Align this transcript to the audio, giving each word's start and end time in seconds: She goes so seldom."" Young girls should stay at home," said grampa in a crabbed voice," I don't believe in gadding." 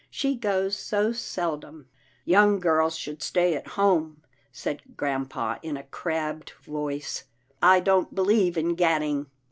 She 0.09 0.35
goes 0.35 0.75
so 0.75 1.11
seldom."" 1.11 1.87
Young 2.25 2.59
girls 2.59 2.97
should 2.97 3.21
stay 3.21 3.53
at 3.53 3.67
home," 3.77 4.23
said 4.51 4.97
grampa 4.97 5.59
in 5.61 5.77
a 5.77 5.83
crabbed 5.83 6.53
voice," 6.63 7.25
I 7.61 7.81
don't 7.81 8.15
believe 8.15 8.57
in 8.57 8.73
gadding." 8.73 9.27